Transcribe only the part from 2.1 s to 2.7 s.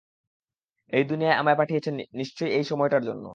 নিশ্চয়ই এই